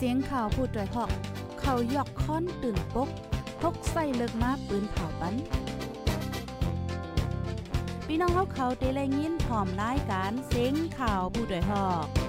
[0.00, 1.10] เสียงข่าวผู้ด้วยหอก
[1.60, 3.08] เขายอกค้อนตื่นปก
[3.60, 5.34] พกใส่เลิกมาปืนเผาปัน
[8.06, 12.25] พี่น้องเขาเขาได้แลยินพร้อมรายการเสียงข่าวผู้ด้วยหอก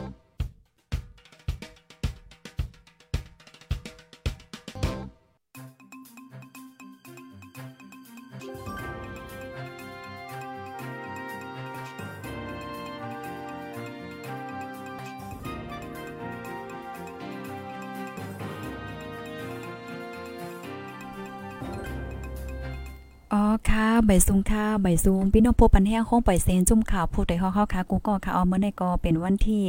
[23.33, 29.63] อ๋อค่ะใบซุงค่ะใบซุงพี่น้องพบปันแห้งคงปล่อยเซนจุ่มข่าวผู้ใดฮอเข้าค่ะกูก็ค่ะเอาเมื่อในก็เป็นวันที่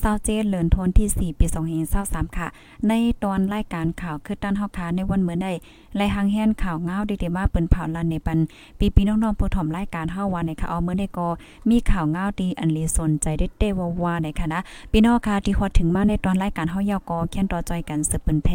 [0.00, 1.46] 27เดือนธันวาคมที่ 4 ปี
[1.90, 2.46] 2523ค่ะ
[2.88, 2.92] ใน
[3.22, 5.48] ตอนรายการข่าวคือด้านเฮาค่ะในวันเมื่อใด
[5.96, 8.38] ไล่หางแฮนข่าวเงาดีๆมาเปิ้นเผาลันในปัน
[8.78, 11.28] ปีพี่น้องๆผู้ถ่อมรายการเฮาวันในค่ะเอาเมื่อในก็
[11.70, 14.60] มีข่าวเงาดีอันลีสนใจได้เตวาว่าในค่ะนะ
[14.92, 18.48] พี่น้องค่ะที่ฮอดถึงมาในตอนรายการเฮายาวก็เขียนต่อจอยกันสืบเปิ้นแพ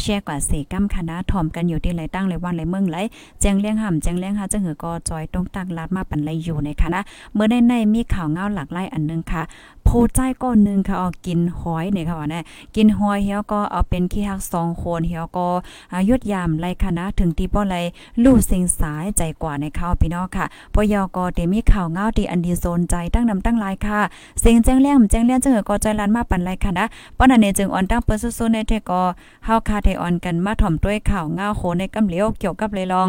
[0.00, 2.96] แชร์กว่าเสกัมค่ะนะถ่อมกันอยู่ที่ไหลตั้งไหลวันไหลเมืองไหล
[3.40, 7.02] แจ้งเลี้ยงห่ำแจ้งแรงค่ะจังหือก็จอยต้องตั้งรัดมาปันไลอยู่ในค่ะนะ
[7.34, 9.42] เมื่อในในมีข่าวเงาหลากหลายอันนึงค่ะ
[9.92, 12.40] โพใจก้อนนึงค่ะเอากินหอยเนี่ยค่ะว่าแน่
[12.76, 15.48] กินหอยเฮียก็เอาเป็นขี้ฮัก2คนเฮียก็
[15.94, 17.76] อายุดยามไลค่ะนะถึงที่บ่ไล
[18.22, 24.00] ลู่สิงสายใจกว่าในข่าวพี่น้องค่ะปยก็เตมีข่าวเงาที่อันดีโซนใจตั้งนำตั้งลายค่ะ
[24.40, 26.86] เสียงแจ้งแล้งแจ้งแล้งจังหือก็จอยลานมาปันไหลค่ะนะ
[27.18, 29.02] ป้อนั้นเนี่ยจึงอ่อนตั้งเปิ้นสู้ๆในเทก็
[29.44, 33.08] เฮาคาไทออนกันมาถ่อมด้วยข่าวเงาโหในกำเหลียวเกี่ยวกับเลยลอง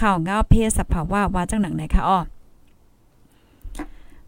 [0.00, 2.20] ข่าวเงาเพศสภาวะว่าจังหนังไหนคะอ้อ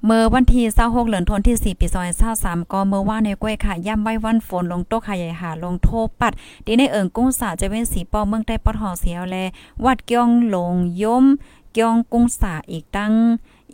[0.06, 2.08] เมื่อวันที่26เหลือนทนที่ 4 ปีซอย
[2.40, 5.88] 23ก็เมื่อว่าในกล้วยค่ะย่ำไว้วันฝนลงโตค่ะใหญ่หาลงโท
[6.20, 6.32] ปัด
[6.66, 9.36] ดีในเอิงกุ้งสาจะเว้นสีปอเมืองใต้ปอดหอเสียวแล
[9.84, 11.24] วัดเกียงหลงยม
[11.72, 13.12] เกียงกุ้งสาอีกตั้ง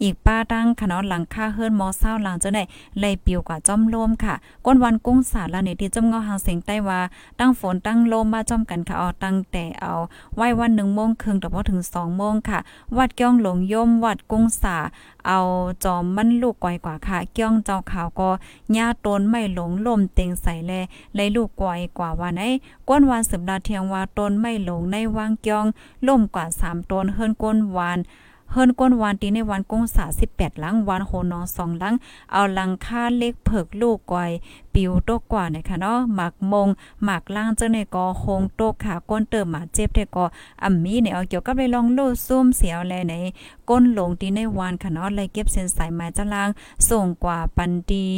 [0.03, 2.63] อีกป้าตั้งขนอหลังค่าเฮิรนมอเศร้าหลังจะได้
[3.01, 4.35] เลยปิวกว่าจอมลมค่ะ
[4.67, 7.01] ก้นวันกุ้งสาละนี่ที่จอมเงาหางเสียงใต้ว่า
[7.41, 9.93] ตั้งฝนตั้งลมมาจอมกันค่ะเอาตั้งแต่เอา
[10.37, 12.59] ไว้วัน1โมงครึ่งแต่พอถึง2โมงค่ะ
[12.97, 14.77] วัดเกี้ยงหลงย่มวัดกุ้งสา
[15.27, 15.39] เอา
[15.85, 18.31] จอมมันลูกก่อยกว่าค่ะเกี้ยงเจ้าขาวก็
[18.73, 20.73] หญ้าต้นไม่หลงลมเต็งใส่แล
[21.15, 22.43] เลยลูกก่อยกว่าวันไหน
[22.89, 25.65] ก้นวันสืบดาเทียงว่าต้นไม่หลงในวางเกี้ยง
[26.07, 28.01] ล่มกว่า3ต้นเฮิรนก้นวาน
[28.53, 31.95] เฮิรนก้นวานตีในวันกงสา18 หลังวันโหนอง2หลัง
[32.33, 34.31] เอาหลังค่าเล็กเผิกลูกกวย
[34.75, 36.69] ปิวตกกว่านะคะเนาะหมักมง
[37.05, 40.25] หมักล่างเจ้าในกอโคงตกขาก้นเติมหมาเจ็บแต่ก็
[40.63, 43.15] อ่ำมีเนี่ยเอาเกี่ยวกับเลยลองโลดซุ่มเสียวแลใน
[43.69, 46.49] ก้นหลงตีในวานค่ะเนาะเลยเก็บเส้นสายไม้จ้าล่าง
[46.89, 48.09] ส่งกว่าปันดี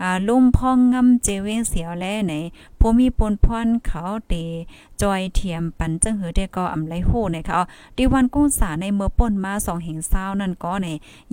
[0.00, 2.34] อ่าลุ่มพ่องงำเจเวงเสียวแลใน
[2.80, 4.34] ผู้มีปนพรเขาเต
[5.02, 7.54] จอยเทียมปันจังหือเดก็อำไลโหนะคะ
[7.96, 10.88] ดีวันกุ้งสาในเมื่อป่นมา2เหงเศร้านั่นก็ใน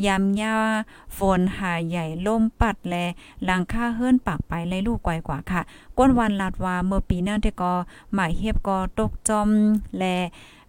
[0.05, 0.55] ยามยา
[1.17, 2.95] ฝนหาใหญ่ลมปัดแล
[3.43, 5.61] หลังค่าเฮิรนปากไปเลลูกไกวกว่าค่ะ
[5.97, 7.73] ก้นวันลาดว่าเมื่อปีนั้นเดก็
[8.13, 9.49] หมายเฮียบก็ตกจอม
[9.97, 10.03] แล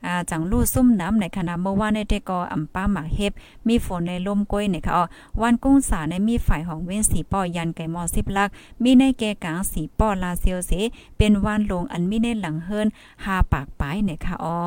[0.07, 3.33] อ่าจังลู่ซุ่มน้ำในขณะเมื่อวานในเตก็อำป้าหมากเฮ็บ
[3.69, 4.99] มีฝนในลมก้อยเนี่ยค่ะอ
[5.41, 8.49] วันกุ้งสาในมีฝ่ายของเว้นสีป้อยันไก่มอสิบลัก
[8.83, 10.73] มีในแกกลางสีป้อลาเซียวเส
[11.17, 12.87] เป็นวานลงอันมีในหลังเฮิรน
[13.25, 14.59] หาปากปายเนี่ยค่ะอ๋อ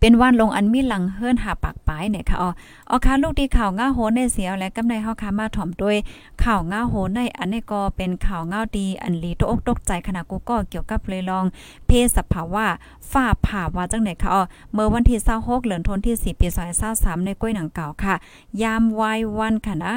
[0.00, 2.50] เป็นว่านลงอันมีหลังเฮิรนหาปากปลายเนี่ยค่ะอ๋อ
[2.90, 5.96] อ๋อค่ะลูกที่ข่าวง่าโหในเสียวและกำในเฮาค่ะมาถ่อมด้วย
[6.44, 11.44] ข่าวง่าโหในอันนี้ก็เป็นข่าวง่าดีอันลีตกอกตกใจขณะกูก็เกี่ยวกับเลยลอง
[11.86, 12.66] เพศสภาวะ
[13.12, 14.42] ฝ้าผ่าว่าจังไหนค่ะอ๋อ
[14.72, 16.46] เมื่อวันที่26เดือนธันที่ 4 ปี
[16.86, 18.14] 2023ในก้วยหนังเก่าค่ะ
[18.62, 19.94] ยามวายวันค่ะนะ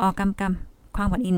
[0.00, 1.36] ออกกำกำความหวันอิน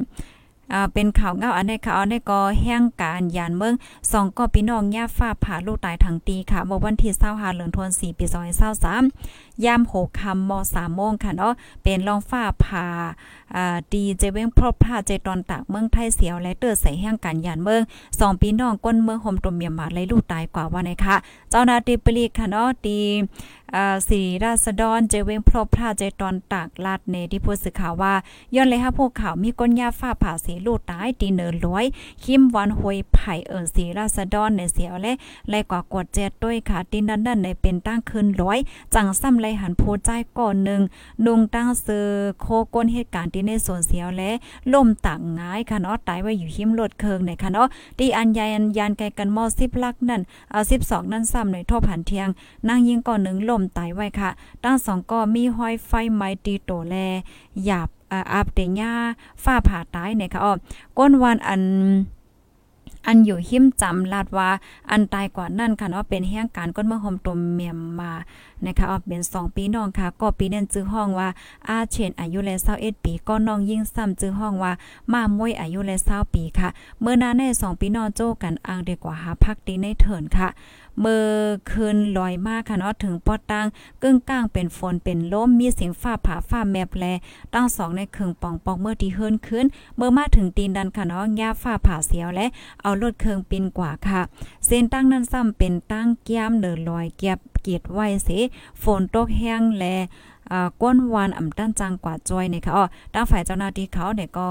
[0.73, 3.75] อ่าเป็นข่าวเงาอันนี้ค่ะอันใดก็แห่งการยานเมือง
[4.13, 8.25] สองก็พี่น้องย่าฟ้าผ่าลูกตายทั้งตีค่ะเมื่อวันที่25เดือนธันวาคม4ปี
[8.91, 11.53] 2023 ย่าม6ค่ำม3โมงค่ะเนาะ
[11.83, 12.87] เป็นรองฟ้าผ่า
[13.93, 17.83] ดีเจเว้งพรบผ้าเจตอนตากเมืองไทยเสียวและเติดใส่แห่งการยานเมือง
[18.19, 21.17] สองพี่น้องก้นเมืองหมตมเมียมาเลยลูกตายกว่าว่าไหนคะ
[21.51, 22.99] เจ้านาที่ปลีค่ะเนาะตี
[24.09, 28.15] สีราษฎรเจเว้งพรบผ้าเจตอนตากลาดเนที่ผู้สื่อข่าวว่า
[28.55, 31.85] ย้อนเลยค่ะพวกข่าวมีก้นยาฟ้าผ่าสีลูกตายตีเนินร้อย
[32.25, 35.13] คิมวันหวยไผ่เอิญสีราษฎรในเสียวและ
[35.49, 38.59] ไล่กว่ากดเจ็ดด้วยค่ะตีนั้นนั่นในเป็นตั้งคืนร้อย
[38.95, 40.83] จังซ้ำไลหันโพใจก่อนหนึ่ง
[41.27, 42.09] นุงตั้งเซอ
[42.41, 44.31] โคก้นเหตุการณ์ที่ในสวนเสียวและ
[44.73, 47.69] ล่มต่างง่ายค่ะเนาะตายไว้อยู่หิมรถเคิงในค่ะเนาะ
[47.99, 52.29] ตีอันยายอันยานไกลกันมอสิบลักนั่นเอาสิบสองนั่นซ้ำในทบหันเทียง
[52.69, 54.31] นางยิงก่อนหนึ่งล่มตายไว้ค่ะ
[54.65, 56.95] ตั้งสองก็มีห้อยไฟไม้ตีโตแล
[57.65, 57.89] หยาบ
[58.33, 58.93] อาบเตญา
[59.45, 60.53] ฝ้าผ่าตายเนี่ยค่ะอ้อ
[60.99, 61.63] ก้นวันอัน
[63.09, 64.51] อันอยู่หิ้มจำลาดว่า
[64.93, 68.13] อันตายกว่านั่นค่ะเนาะเป็นแห่งการก้นเมืองโฮมตุมเมียมมา
[68.67, 71.29] นะคะออกเป็น2ปีน้องค่ะ ก็ปีนั้นจื้อห้องว่า
[71.69, 74.73] อาเชนอายุแล21ปีก็น้องยิ่งซ้ำจื้อห้องว่า
[75.13, 76.69] มามวยอายุแล20ปีค่ะ
[77.01, 80.49] เมื่อนานใน2ปีน้องโจกันอ้างดีกว่าหาพักดีในเถินค่ะ
[81.01, 81.27] เมื่อ
[81.71, 83.67] คืนลอยมากค่ะเนาะถึงปอตัง
[84.03, 87.05] กึ่งกลางเป็นฝนเป็นลมมีเสียงฟ้าผ่าฟ้าแมบแล
[87.55, 89.67] ตั้งสองในเครึ่งปองปองเมื่อที่เฮิรนขึ้น
[89.97, 92.47] เมื่อมาถึงตีนดันค่ะเนาะหญ้าฟ้าผ่าเสียวและ
[92.83, 94.21] เอารถเครื่องปินกว่าค่ะ
[94.67, 98.29] เส้นตั้งนั้นซ้ำเป็นตั้งแก้มเดินลอยเก็บเกียดไว้เส
[98.83, 99.85] ฝนตกแห้งแล
[100.53, 102.85] อ่าก้นวานอ่ำด้นจังกว่าจอยเนี่ยค่ะอ๋อ
[103.15, 104.49] ตั้งฝ่ายเจ้าหน้าที่เขาเนี่ยก็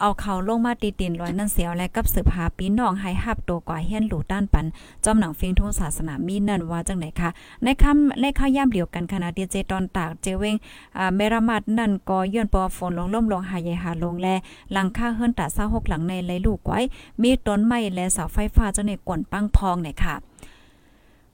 [0.00, 4.66] เอาเขาลงมาตีตินลอยนั่นเสียวและกับสืบหาปีน้องให้ฮับตัวกว่าเฮียนหลูด้านปัน
[5.04, 7.30] จอมหนังฟิงทุ่งศาสนามีนั่นว่าจังไหนคะ
[7.62, 10.56] ในคำในข้าวย่ำเดียวกันขณะเดียเจตอนตากเจเวง
[10.98, 14.28] อ่าเมรามัดนั่นก็ย้อนปอฝนลงล่มลงหายใหญ่หาลงแล
[14.72, 16.80] หลังค่าเฮิรนตาซาหกหลังในไหลลูกไว้
[17.22, 20.14] มีต้นไม้และเสาไฟฟ้าจังในกวนปังพองเนี่ยค่ะ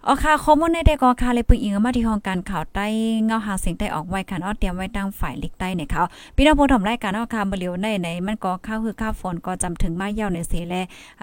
[0.06, 2.86] อ๋อค่ะข้อมูลในเด็กอค่ะเลยปึงอิงมาที่ห้องการข่าวใต้
[3.26, 6.02] เงาหาเสียงใต้ออกไว้ค่ะอ้อเตรียมไว้ตั้งฝ่ายลิกใต้เนี่ยค่ะ
[6.36, 10.74] พี่น้องผู้ชมรายการเนาะค่ะบ่เหลียวในไหนมันก็ข้าวคือข้าวฝนก็จำถึงมาเย่าในเสแล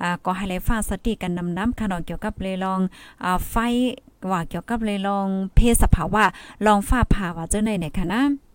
[0.02, 2.80] อ่าก็ให้เลยฟ้าสติกันนำน้ำค่ะเนาะเกี่ยวกับเลยลอง
[3.24, 3.56] อ่าไฟ
[4.32, 6.24] ว่าเกี่ยวกับเลยลองเพศสภาวะ
[6.66, 8.49] ลองฟ้าผ่าว่าเจ้าในเนี่ยค่ะนะ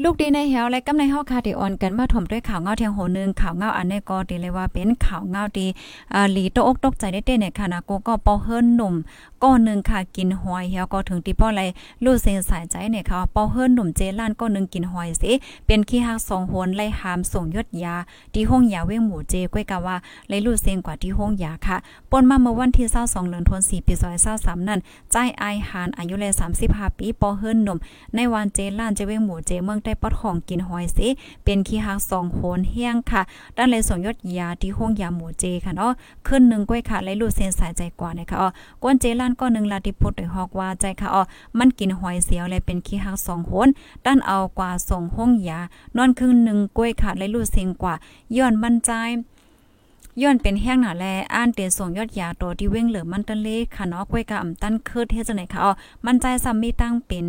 [0.00, 5.66] ลูกดีในเหวและกำในเฮาคาที่อ่อนกันมาถมด้วยข่าวเงาเทียงโหนึงข่าวเงาอันนี้ก็ดีเลยว่าเป็นข่าวเงาดี
[6.14, 8.94] อ่าหลีตกอกตกใจได้เต้เนี่ยค่ะนะกูก็ปอเฮิรนหนุ่ม
[9.42, 11.62] ก้อนนึงค่ะกินหอยเหี่ยวก็ถึงที่ป้อไร
[12.04, 15.32] ลูกเซนสายใจเนี่ยค่ะปอเฮิรนหนุ่มเจล้านก็นึงกินหอยสิ
[15.66, 17.96] เป็นขี้ฮักสองโหนไล่หามส่งยดยา
[18.32, 19.96] ที่ห้องยาเว้งหมู่เจก้วยกะว่า
[20.28, 21.76] เลยลูกเซนกว่าที่ห้องยาค่ะ
[22.10, 23.94] ปนมาเมื่อวันที่22เดือนธันวาคมปี
[24.32, 24.80] 2023นั่น
[25.12, 26.32] ใจไอหานอายุเลย
[26.64, 27.78] 35ปีปอเฮิรนหนุ่ม
[28.14, 31.08] ในวันเจล้านเจเว้งหมู่เจเมืองใต้ปอดของกินหอยสิ
[31.44, 33.22] เป็นขี้หักสองโหนเฮียงค่ะ
[33.56, 35.92] ด้านเลยส่งยอดยาที่ห้องยาหมูเจค่ะเนาะ
[36.26, 38.48] ขึ้นหนึ่งก้อยค่ะและลูดเส้นสายใจกว่านะคะอ๋อ
[38.82, 41.22] กวนเจล้านก็หนึ่งลาติพุทธฮอกว่าใจค่ะอ๋อ
[41.58, 43.68] มันกินหอยเสียวและเป็นขี้หักสองโหน
[44.06, 45.60] ด้านเอากว่าส่งห้องยา
[45.96, 47.94] นอนครึ่งหนึ่งก้อยค่ะและลูดเส้นกว่า
[48.36, 48.92] ย้อนมั่นใจ
[50.22, 55.72] ย้อนเป็นแห้งหนาแลอ่านเตส่งยอดยาตัวที่เว้งเหลือมันตันเลค่ะเนาะก้วยกะอำตันคิดเฮ็ดจังไหนค่ะอ๋อ
[56.04, 57.26] มันใจซ้ำมีตั้งเป็น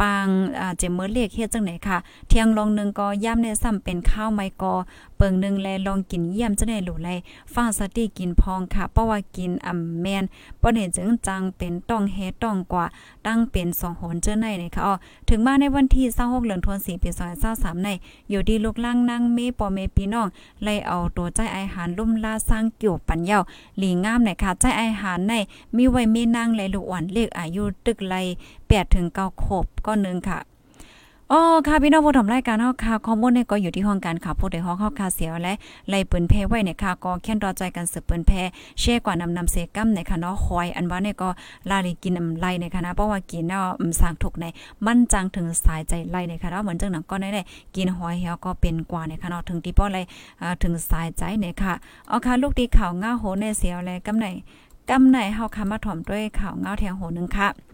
[0.00, 0.26] ปาง
[0.58, 1.98] อ่าเจมเมอร์เลียกเฮ็ดจังไหนค่ะ
[2.28, 4.74] เที่ยงลองนึงก็ย่ำในซ้ำเป็นข้าวไม้กอ
[5.22, 7.08] เปิงนึงแลลองกินเยี่ยมจังได๋หลูไล
[7.54, 10.24] ฟ้าสติกินพองค่ะ เพราะว่ากินอ่ำแมน
[10.60, 12.84] บ่เห็นจึงจังเป็นต้องเฮต้องกว่า
[13.26, 14.94] ตั้งเป็น2หนเจ้าในนี่ค่ะอ๋อ
[15.28, 17.10] ถึงมาในวันที่26เดือนธันวาคมปี
[17.46, 17.88] 2023ใน
[18.30, 20.28] อยู่ดีลูกล่างนางเมปอเมพี่น้อง
[20.62, 23.38] ไล่เอาตัวใจอาหารลุ่มลาสร้างเกี่ยวปัญญา
[23.78, 25.34] หลีงามในค่ะใจอาหารใน
[25.76, 28.14] มีไว้มีนางและลูกอ่อนเลขอายุตึกไล
[28.54, 30.38] 8ถึง9ขบก็นึงค่ะ
[31.32, 35.52] อ๋อค่ะพี่น้องผู้ชมรายการเฮาค่ะข้อมูลเนี่ยก็อยู่ที่ห้องการข่าวผู้ใดห้องเฮาค่ะเสียวและ
[35.88, 38.40] ไล่ปืนแพ้ไว้เนี่ยค่ะก็แค่นรอใจกันสืบปืนแพ้
[38.80, 41.28] แช่กว่านำนำเสกัมในค่ะเนาะคอยอันว่าเนี่ยก็
[41.70, 43.66] ลาลีกินอำไล่ในค่ะนะเพราะว่ากินเนาะ
[44.00, 44.44] สร้างทุกใน
[44.86, 47.42] มั่นจังถึงสายใจไล่ในค่ะเนาะเหมือนจังหนังก็ได้
[47.76, 50.02] กินหอยเหี่ยวก็เป็นกว่าในค่ะเนาะถึงที่ป้อไล่
[50.62, 51.74] ถึงสายใจเนี่ยค่ะ
[52.10, 54.26] อ๋อค่ะลูกดีข่าวง่าโหในเสียวและกำไหน
[54.90, 57.69] กำไหนเฮาค่ะมาถ่อมด้วยข่าวง่าแทงโหนึงค่ะ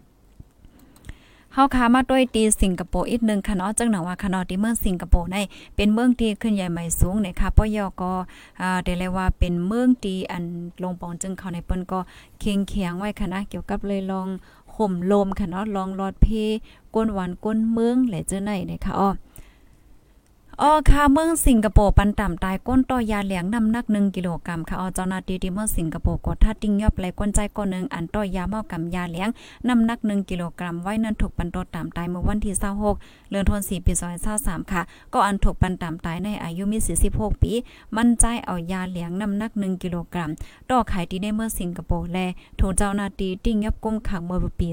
[1.59, 5.37] เฮาค้ามาด้วยตีสิงคโปร์อีกนึงค่ะเนาะจังหนังว่าค่ะเนาะที่เมืองสิงคโปร์ใน
[5.75, 8.11] เป็นเมืองที่ขึ้นใหญ่ใหม่สูงในี่ยค่ะปยก็
[8.61, 10.43] อ่าได้เลยว่าเป็นเมืองที่อัน
[10.83, 11.99] ลงปองจึงเขาในเปิ้นก็
[12.39, 14.27] เคียงเคียงไว้ค่ะนะเกี่ยวกับเลยลอง
[14.75, 16.27] ห่มลมค่ะเนาะลองรอดเพ
[16.95, 19.09] ก้นหวานก้นเมืองแหละเจ้าไหนในค่ะอ้อ
[20.61, 29.29] อ๋อค่ะเมืองสิงคโปร์ปันต่ำตายก้นต่อยาเหลียงน้ำหนัก1กิโลกรัมค่ะอ๋อเจ้าหน้าที่ที่เมืองสิงคโปร์กดท่าติ้งยอบไหลก้นใจก้นหนึ่งอันต่อยาเมากำยาเหลียง
[29.67, 32.55] น้ำหนัก1กิโลกรัมไว้นั้นถูกปันโตต่ำตายเมื่อวันที่
[32.93, 33.93] 26เดือนธันวาคมปี
[34.33, 34.81] 2023ค่ะ
[35.13, 36.77] ก็อันถูกปันต่ำตายในอายุมี
[37.09, 37.53] 46ปี
[37.97, 40.29] มั่นใจเอายาเหลียงน้ำหนัก1กิโลกรัม
[40.69, 42.17] ต่อขายที่ในเมืองสิงคโปร์แล
[42.59, 44.67] ถูกเจ้าหน้าที่ติ้งยอบกุมขังเมื่อปี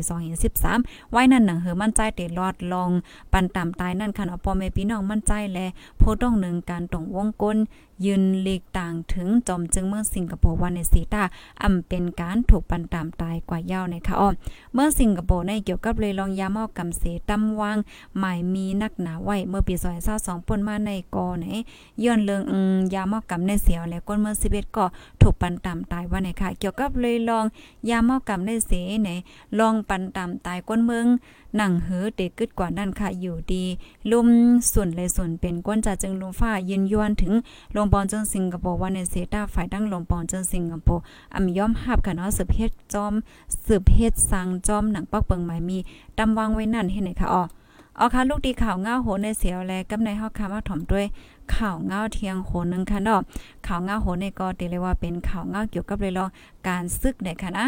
[0.54, 2.90] 2013ไว้นั้นหนังเหือมั่นใจเตลอดลอง
[3.32, 5.60] ปันต่ำตายนั่นค่ะเนาะพ่อแม่พี่น้องมั่นใจแล
[5.98, 7.56] โพต้องหนึ่งการตรงวงกล
[8.04, 11.22] ยืนหลีกต่างถึงจอมจึงเมืองสิงคโปร์วันในสีตา
[11.62, 14.28] อำเป็นการถูกปันตามตายกว่ายาวในค่ะอ้อ
[14.74, 17.76] เมื่อสิงคโปร์ในเกี่ยวกับเลยลองยามากำเสตำวาง
[18.18, 19.74] หมายมีนักหนาไว้เมื่อปี
[20.10, 21.46] 2022ป่นมาในกอไหน
[22.04, 22.42] ย้อนเรื่อง
[22.94, 24.84] ยามากำในเสียวและก้นเมื่อ11ก็
[25.20, 27.44] ถูกปันตามตายว่าในค่ะ เกี่ยวกับเลยลอง
[27.90, 28.72] ยามากำในเส
[29.02, 29.10] ไหน
[29.58, 31.06] ลองปันตามตายก้นเมือง
[31.58, 33.64] หนังเหือเตกึดกว่านั่นค่ะอยู่ดี
[34.10, 34.28] ลุ่ม
[34.72, 37.32] ส่วนเลยส่วนเป็นก้นจ่าจึงลมฟ้ายืนยวนถึง
[37.76, 41.02] ลงปอนเจิงสิงคโปร์วันในเซตาฝ่ายดั้งลงปอนเจิงสิงคโปร์
[41.34, 43.12] อำย่อมหับค่ะเนาะสืบเฮ็ดจอม
[43.66, 45.78] สืบเฮ็ดสังจอมหนังปักเปิงหมายมี
[46.18, 47.42] ตำวางไว้นั่นเฮ็ดไหนค่ะอ๋อ
[47.96, 51.06] เอาค่ะลูกดีข่าวเงาโหในเสียวแลกับในเฮาค่ะมาถ่อมด้วย
[51.54, 53.20] ข่าวเงาเทียงโหนึงค่ะเนาะ
[53.66, 56.28] ข่าวเงาโหในก็ตีเลยว่าเป็นข่าวเงาเกี่ยวกับเลยลอง
[56.66, 57.66] การซึกได้ค่ะนะ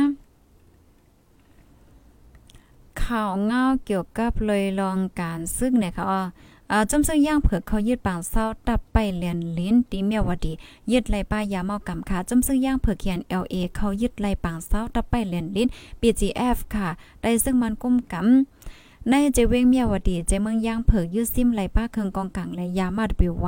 [3.03, 10.53] ข่าวเงาเกี่ยวกับเลยลองการซึ่งเนี่ยค่ะอ่าจำซึ่งย่างเผือกเขายึดปางเศร้าตับไปเลียนลิ้นตีเมียวดี
[10.93, 15.69] ยึดไล่ป้ายาเมากำค่ะจำซึ่งย่างเผือกเขียน LA เขายึดไล่ปางเศร้าตับไปเลียนลิ้น
[16.01, 16.89] BGF ค่ะ
[17.23, 23.47] ได้ซึ่งมันกุ้มกำ ในเจเวงเมียวดีเจเมืองย่างเผิกยืดซิมไหลป้าเคืองกองกังและยามาดบิวไว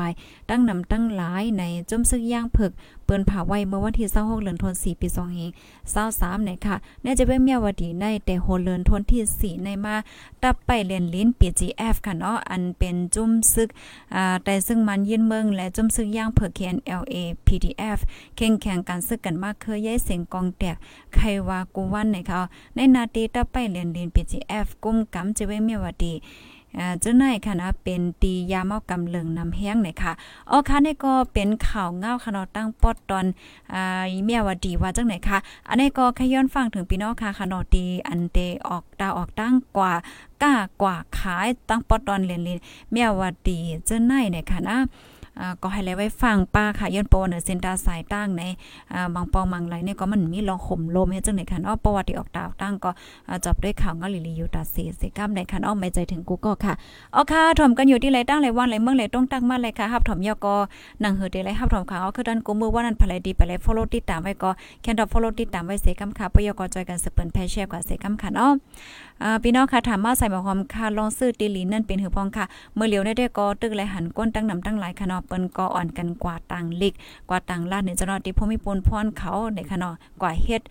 [0.49, 2.73] ตั้งนำตั้งหลายในจมซึกย่างเผิก
[3.05, 5.51] เปิ้นผ่าไว้เมื่อวันที่26เดือนธันวาคมปี2เอง
[5.97, 9.95] 23เนี่ยค่ะในเจเวงเมียวดีในแต่โฮเลินทนที่4ในมา
[10.43, 13.69] ตับไปเรียนลิ้น PGF ค่ะเนาะอันเป็นจุ่มซึก
[14.15, 17.15] อ่าแต่ซึ่งมันยินเมืองและจุ่มซึกย่างเผิกเขียน LA
[17.47, 17.99] PDF
[18.37, 20.77] แข่งแข่งกันซึกกันมากเคยย้ายเสียงกองแตก
[21.15, 22.41] ใครว่ากูวันเนี่ยค่ะ
[22.75, 26.15] ในนาทีตับไปเรียนลิ้น PGF กุ้มกำเจเวงเมียวดี
[27.01, 30.13] เจ้าหนายค่ะนะเป็นตียาเมากำเลิงนำแห้งหน่อยค่ะ
[30.51, 33.27] อ๋อค่ะนี่ก็เป็นข่าวเงาค่ะเนาะตั้งปอดตอน
[33.73, 35.39] อ่าเมียวดีว่าจังไหนค่ะ
[35.69, 38.39] อันนี้ก็ขย้อนฟังถึงพี่น้องค่ะค่ะเนาะตีอันเต
[38.69, 39.93] ออกดาวออกตั้งกว่า
[40.43, 42.59] ก้ากว่าขายตั้งปอดตอนเรียนเรียน
[42.93, 44.79] เมียวดีเจ้าหนายเนี่ยค่ะนะ
[45.63, 48.43] ก็ให้เลยไว้ฟังป้าค่ะย้อนโปเนอเซนตาสายตั้งใน
[49.15, 52.91] บางปองบางไหลเนี่ยก็มันมีลองห่มลมให้จังไหนค่ะเนาะประวัติออกดาวตั้งก็
[53.45, 56.75] จบด้วยข่าวงาลิลียูตาเสเสกัมในค่ะเนาะไม่ใจถึงกูก็ค่ะ
[57.13, 60.55] เอค่ะถ่อมกันอยู่ที่ไรตั้งไรวันไรเมืองไรต้องตั้งมาเลยค่ะฮับถ่อมยอก็
[61.05, 64.51] นังเฮอเดไรฮับถ่อมข่าวคือดันกูมือว่านั้นภายดีไปเลย follow ติดตามไว้ก็
[64.83, 68.53] แคนดอ follow ติดตามไว้เสกัมค่ะปยอกจอยกันสเปินแพชแชร์กว่าเสกัมค่ะเนาะ
[69.23, 76.95] อ่าพี่น้องค่ะถามมาใส่หมอหอมค่ะลองซื้อตีลีนั่นเป็นหือพองค่ะ เมื่อเหลียวได้ได้ก็ตึกไหลหันก้นตั้งนำตั้งหลายค่ะเนาะเปิ้นก็อ่อนกันกว่าต่างลิก
[77.29, 80.63] กว่าต่างลาดในจังหวัดที่พมีปนพรเขาในค่ะเนาะกว่าเฮ็ด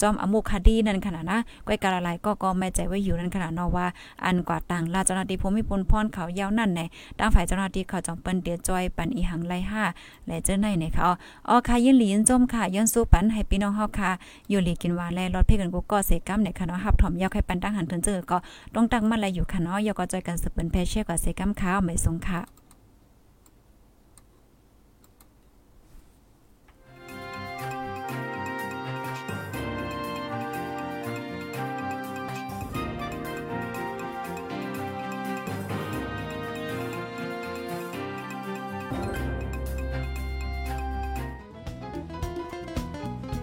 [0.00, 3.86] จอมอมุคดีนั่นขนาดนะก้อยกาละลายก็ก็ไม่ใจไว้อยู่นั่นขนาดเนาะว่า
[4.24, 6.80] อันกว่าต่างลาดจังหวัดที่พมีปนพรเขายาวนั่นใน
[7.18, 9.82] ตั้งฝ่ายจังหวัดที่เขาจอมเปิ้นเดียจอยปันอีหังไล่ห้า
[10.26, 11.06] และเจ้าในในเขา
[11.48, 14.10] อ๋อค่ะยินหลีนจมค่ะย้อนสู้ปันให้พี่น้องเฮาค่ะ
[14.50, 18.36] อยู่หลีกินวานแลรอดเพ่กันกูก็เสกัมในค่ะเนาะฮับถอมยาวให้ปันตั้งหันเพิ่นเจอก็
[18.74, 22.61] ต้องตั้งมาแลอยู่ค่ะเนาะยอก็จอยกันสืบเปิ้นแพเช่กับเสกัมข้าวไม่สงค่ะ